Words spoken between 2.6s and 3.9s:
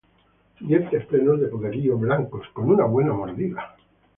una buena mordida.